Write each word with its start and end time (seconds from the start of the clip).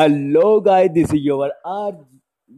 Hello, 0.00 0.60
guys. 0.60 0.90
This 0.94 1.12
is 1.12 1.24
your 1.24 1.52
R. 1.64 1.92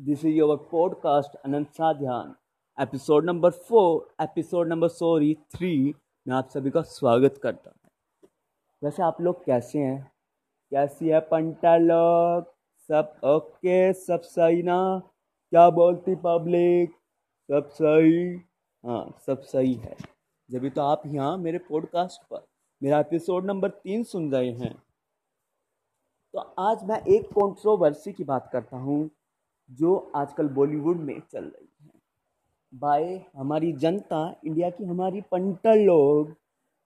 This 0.07 0.25
is 0.25 0.35
your 0.35 0.59
podcast 0.59 1.37
अनंत 1.45 1.69
साध्यान 1.73 2.35
episode 2.83 3.25
number 3.25 3.51
four 3.51 4.25
episode 4.25 4.69
number 4.69 4.89
sorry 4.89 5.35
three 5.35 5.95
मैं 6.29 6.37
आप 6.37 6.49
सभी 6.49 6.71
का 6.71 6.83
स्वागत 6.83 7.41
करता 7.43 7.71
हूँ। 7.71 7.91
वैसे 8.85 9.03
आप 9.03 9.21
लोग 9.21 9.45
कैसे 9.45 9.79
हैं? 9.79 10.13
कैसी 10.71 11.09
है 11.09 11.21
पंटा 11.21 11.77
लोग? 11.77 12.45
सब 12.89 13.17
ओके? 13.25 13.93
सब 13.93 14.21
सही 14.21 14.63
ना? 14.63 15.03
क्या 15.51 15.71
बोलती 15.71 16.15
पब्लिक? 16.15 16.91
सब 17.51 17.69
सही? 17.69 18.37
हाँ 18.87 19.19
सब 19.27 19.43
सही 19.43 19.75
है। 19.75 19.97
जब 20.51 20.69
तो 20.69 20.83
आप 20.83 21.03
यहाँ 21.07 21.39
मेरे 21.39 21.59
पॉडकास्ट 21.59 22.23
पर 22.23 22.47
मेरा 22.83 23.01
एपिसोड 23.01 23.45
नंबर 23.45 23.69
तीन 23.69 24.05
सुन 24.05 24.33
रहे 24.33 24.51
हैं 24.51 24.83
तो 26.35 26.41
आज 26.61 26.83
मैं 26.85 26.99
एक 27.07 27.25
कंट्रोवर्सी 27.29 28.13
की 28.13 28.25
बात 28.25 28.49
करता 28.53 28.77
हूँ, 28.77 29.11
जो 29.71 29.95
आजकल 30.17 30.49
बॉलीवुड 30.49 30.97
में 30.99 31.21
चल 31.23 31.45
रही 31.45 31.69
है। 31.85 31.91
बाय 32.73 33.25
हमारी 33.37 33.73
जनता 33.75 34.21
इंडिया 34.45 34.69
की 34.71 34.85
हमारी 34.85 35.21
पंटर 35.33 35.77
लोग, 35.77 36.35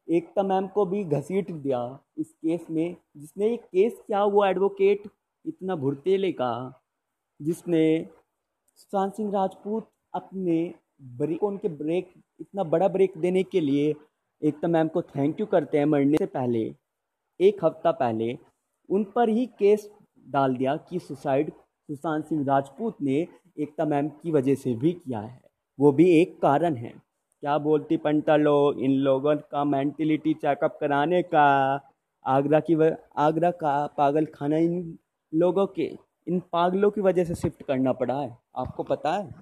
एकता 0.09 0.43
मैम 0.43 0.67
को 0.67 0.85
भी 0.87 1.03
घसीट 1.05 1.51
दिया 1.53 1.81
इस 2.19 2.31
केस 2.33 2.65
में, 2.71 2.97
जिसने 3.17 3.49
ये 3.49 3.57
केस 3.57 3.93
किया 4.07 4.25
वो 4.25 4.45
एडवोकेट 4.45 5.03
इतना 5.45 5.77
भुरतेले 5.77 6.33
का, 6.33 6.81
जिसने 7.41 7.85
सुशांत 8.77 9.15
सिंह 9.15 9.31
राजपूत 9.33 9.89
अपने 10.15 10.75
ब्रेक 11.17 11.43
उनके 11.43 11.69
ब्रेक 11.77 12.13
इतना 12.41 12.65
बड़ा 12.65 12.89
ब्रेक 12.89 13.19
देने 13.19 13.43
के 13.45 13.61
लिए 13.61 13.95
एकता 14.43 14.69
मैम 14.69 14.89
को 14.89 15.03
थैंक 15.05 15.41
यू 15.41 15.47
करते 15.47 15.79
हैं 15.79 15.85
मरने 15.87 16.17
से 16.17 16.27
पहले, 16.29 16.65
एक 17.41 17.65
हफ़्ता 17.65 17.93
पहले 17.93 18.33
उन 18.91 19.05
पर 19.05 19.29
ही 19.29 19.47
केस 19.47 19.91
डाल 20.29 20.57
दिया 20.57 20.77
कि 20.77 20.99
सुसाइड 20.99 21.51
सुशांत 21.51 22.25
सिंह 22.25 22.45
राजपूत 22.45 22.97
ने 23.03 23.29
एकता 23.59 23.85
मैम 23.85 24.09
की 24.09 24.31
वजह 24.31 24.55
से 24.55 24.75
भी 24.75 24.93
किया 24.93 25.21
है। 25.21 25.43
वो 25.81 25.93
भी 25.93 26.21
एक 26.23 26.41
कारण 26.43 26.75
है। 26.75 27.03
क्या 27.41 27.59
बोलती 27.59 27.97
पंटा 27.97 28.37
लोग 28.37 28.81
इन 28.81 28.93
लोगों 28.93 29.37
का 29.37 29.65
मेंटलिटी 29.65 30.35
चेकअप 30.35 30.79
कराने 30.81 31.23
का, 31.23 31.81
आगरा 32.27 32.61
की 32.61 32.75
आगरा 33.17 33.51
का 33.51 33.87
पागल 33.87 34.27
खाना 34.27 34.57
इन 34.57 34.99
लोगों 35.35 35.67
के, 35.67 35.99
इन 36.29 36.43
पागलों 36.53 36.91
की 36.91 37.01
वजह 37.01 37.25
से 37.25 37.35
शिफ्ट 37.35 37.63
करना 37.63 37.93
पड़ा 37.93 38.21
है? 38.21 38.39
आपको 38.57 38.83
पता 38.83 39.13
है? 39.13 39.35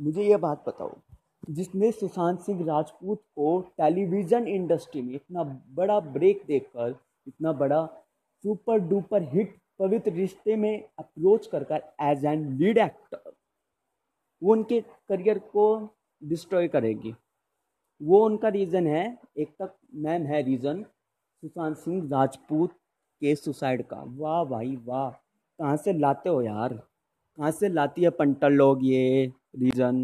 मुझे 0.00 0.22
ये 0.22 0.36
बात 0.36 0.64
बताओ। 0.68 0.96
जिसने 1.50 1.92
सुशांत 1.92 2.40
सिंह 2.40 2.64
राजपूत 2.64 3.18
को 3.18 3.60
टेलीविज़न 3.60 4.48
इंडस्ट्री 4.48 5.02
में 5.02 5.14
इतना 5.14 5.42
बड़ा 5.70 6.00
ब्रेक 6.00 6.42
देकर 6.46 6.96
इतना 7.26 7.52
बड़ा 7.54 7.84
सुपर 8.44 8.78
डुपर 8.88 9.22
हिट 9.34 9.56
पवित्र 9.78 10.12
रिश्ते 10.12 10.56
में 10.56 10.88
अप्रोच 10.98 11.46
कर 11.46 11.64
कर 11.64 11.82
एज 12.02 12.24
एन 12.24 12.46
लीड 12.58 12.78
एक्टर 12.78 13.32
वो 14.42 14.52
उनके 14.52 14.80
करियर 15.08 15.38
को 15.52 15.66
डिस्ट्रॉय 16.22 16.68
करेगी। 16.68 17.14
वो 18.00 18.24
उनका 18.24 18.48
रीज़न 18.48 18.86
है, 18.86 19.18
एक 19.36 19.50
तक 19.62 19.74
मैम 19.94 20.22
है 20.26 20.40
रीज़न 20.42 20.82
सुशांत 20.82 21.76
सिंह 21.76 22.08
राजपूत 22.10 22.72
के 23.22 23.34
सुसाइड 23.36 23.86
का। 23.88 24.02
वाह 24.08 24.42
भाई 24.44 24.76
वाह, 24.84 25.10
कहाँ 25.10 25.76
से 25.76 25.92
लाते 25.92 26.28
हो 26.28 26.42
यार? 26.42 26.74
कहाँ 26.74 27.50
से 27.50 27.68
लाती 27.68 28.02
है 28.02 28.10
पंटर 28.10 28.50
लोग 28.50 28.84
ये 28.84 29.32
reason 29.56 29.96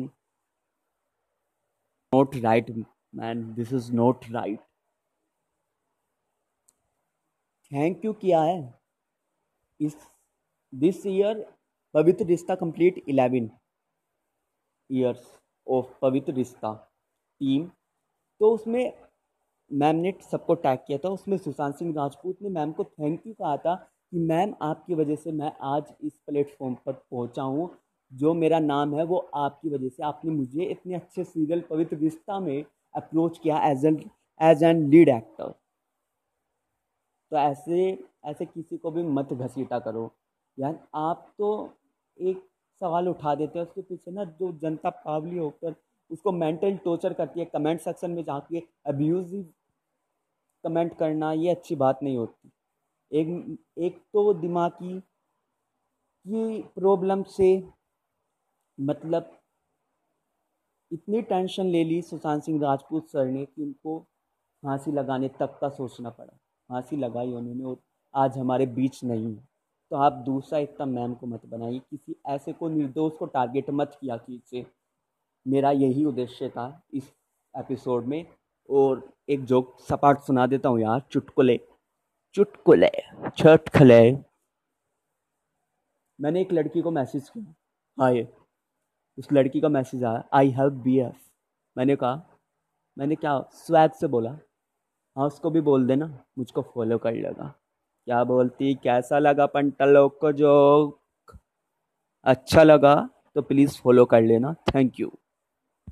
not 2.12 2.36
right 2.36 2.70
man 3.14 3.42
this 3.54 3.72
is 3.72 3.92
not 3.92 4.24
right 4.30 4.60
thank 7.72 8.04
you 8.04 8.12
किया 8.12 8.40
है? 8.42 8.74
इस 9.80 9.96
दिस 10.72 11.06
ईयर 11.06 11.44
पवित्र 11.94 12.24
रिश्ता 12.26 12.54
कंप्लीट 12.54 13.02
इलेवन 13.08 13.50
ईयर्स 14.90 15.26
ऑफ़ 15.66 15.86
पवित्र 16.02 16.32
रिश्ता 16.32 16.72
टीम 17.40 17.66
तो 18.40 18.50
उसमें 18.54 18.92
मैम 19.70 19.96
ने 19.96 20.12
सबको 20.30 20.54
टैग 20.56 20.78
किया 20.86 20.98
था। 20.98 21.08
उसमें 21.08 21.36
सुशांत 21.38 21.74
सिंह 21.76 21.92
राजपूत 21.94 22.42
ने 22.42 22.48
मैम 22.50 22.72
को 22.72 22.84
थैंक 22.84 23.26
यू 23.26 23.32
कहा 23.34 23.56
था 23.56 23.74
कि 23.74 24.18
मैम 24.20 24.54
आपकी 24.62 24.94
वजह 24.94 25.16
से 25.16 25.32
मैं 25.32 25.52
आज 25.68 25.92
इस 26.02 26.12
प्लेटफॉर्म 26.26 26.74
पर 26.86 26.92
पहुँचा 26.92 27.42
हूँ। 27.42 27.70
जो 28.12 28.32
मेरा 28.34 28.58
नाम 28.58 28.94
है 28.94 29.04
वो 29.04 29.18
आपकी 29.36 29.68
वजह 29.68 29.88
से। 29.88 30.02
आपने 30.02 30.30
मुझे 30.32 30.64
इतने 30.64 30.94
अच्छे 30.94 31.24
सीरियल 31.24 31.60
पवित्र 31.70 31.96
रिश्ता 31.96 32.38
में 32.40 32.64
अप्रोच 32.94 33.38
किया 33.38 33.58
as 33.66 33.84
an 33.86 34.00
as 34.40 34.62
an 34.64 34.88
lead 34.90 35.08
actor 35.08 35.54
तो 37.32 37.36
ऐसे 37.36 37.90
ऐसे 38.24 38.44
किसी 38.46 38.76
को 38.76 38.90
भी 38.90 39.02
मत 39.02 39.32
घसीटा 39.32 39.78
करो। 39.78 40.10
यार, 40.58 40.78
आप 40.94 41.32
तो 41.38 41.72
एक 42.18 42.38
सवाल 42.80 43.08
उठा 43.08 43.34
देते 43.34 43.58
हैं, 43.58 43.66
उसके 43.66 43.82
पीछे 43.82 44.10
ना 44.10 44.24
जो 44.24 44.52
जनता 44.58 44.90
पावली 45.04 45.38
होकर 45.38 45.74
उसको 46.10 46.32
मेंटल 46.32 46.76
टॉर्चर 46.84 47.12
करती 47.12 47.40
है 47.40 47.46
कमेंट 47.46 47.80
सेक्शन 47.80 48.10
में 48.10 48.22
जाके 48.24 48.62
अब्यूज़ 48.86 49.34
कमेंट 50.64 50.96
करना, 50.98 51.32
ये 51.32 51.50
अच्छी 51.50 51.76
बात 51.76 52.02
नहीं 52.02 52.16
होती। 52.16 52.50
एक 53.12 53.58
एक 53.78 53.98
तो 54.12 54.32
दिमागी 54.34 54.98
की 56.26 56.62
प्रॉब्लम 56.74 57.22
से 57.28 57.56
मतलब 58.78 59.30
इतनी 60.90 61.22
टेंशन 61.22 61.66
ले 61.66 61.82
ली 61.84 62.00
सुशांत 62.02 62.42
सिंह 62.42 62.60
राजपूत 62.62 63.08
सर 63.08 63.26
ने 63.26 63.44
कि 63.44 63.62
उनको 63.62 63.98
फांसी 64.62 64.92
लगाने 64.92 65.28
तक 65.38 65.58
का 65.60 65.68
सोचना 65.68 66.10
पड़ा। 66.10 66.36
फांसी 66.70 66.96
लगाई 66.96 67.32
उन्होंने 67.32 67.64
और 67.64 67.76
आज 68.14 68.38
हमारे 68.38 68.66
बीच 68.68 69.02
नहीं 69.04 69.26
है। 69.26 69.48
तो 69.90 69.96
आप 69.96 70.12
दूसरा 70.26 70.58
इतना 70.58 70.86
मैम 70.86 71.14
को 71.14 71.26
मत 71.26 71.46
बनाइए, 71.46 71.78
किसी 71.80 72.14
ऐसे 72.28 72.52
को 72.52 72.68
निर्दोष 72.68 73.16
को 73.18 73.26
टारगेट 73.26 73.70
मत 73.70 73.96
किया 74.00 74.16
कीजिए। 74.16 74.66
मेरा 75.46 75.70
यही 75.70 76.04
उद्देश्य 76.04 76.48
था 76.48 76.82
इस 76.94 77.12
एपिसोड 77.54 78.04
में 78.04 78.24
और 78.68 79.08
एक 79.28 79.44
जोक 79.44 79.76
सपाट 79.80 80.20
सुना 80.20 80.46
देता 80.46 80.68
हूँ 80.68 80.80
यार, 80.80 81.00
चुटकुले। 81.10 81.58
चुटकुले, 82.34 82.90
छटखले। 83.36 84.12
मैंने 86.18 86.40
एक 86.40 86.52
लड़की 86.52 86.82
को 86.82 86.90
मैसेज 86.90 87.28
किया। 87.28 87.54
हाय 87.98 88.26
उस 89.18 89.28
लड़की 89.32 89.60
का 89.60 89.68
मैसेज 89.68 90.04
आया 90.04 90.24
आई 90.32 90.50
हैव 90.50 90.70
बी 90.82 90.98
एफ़ 91.00 91.28
मैंने 91.76 91.96
कहा, 91.96 92.22
मैंने 92.96 93.14
क्या 93.16 93.38
स्वैग 93.54 93.92
से 93.92 94.06
बोला 94.06 94.36
हाँ 95.16 95.26
उसको 95.26 95.50
भी 95.50 95.60
बोल 95.60 95.86
देना, 95.86 96.06
मुझको 96.38 96.62
फॉलो 96.64 96.98
कर 96.98 97.12
लेगा। 97.12 97.54
क्या 98.06 98.22
बोलती, 98.24 98.74
कैसा 98.74 99.18
लगा 99.18 99.46
पंटलों 99.46 100.08
को 100.10 100.32
जो 100.32 100.52
अच्छा 102.26 102.62
लगा 102.62 102.94
तो 103.34 103.42
प्लीज़ 103.42 103.80
फॉलो 103.82 104.04
कर 104.04 104.22
लेना। 104.22 104.52
Thank 104.74 105.00
you 105.00 105.12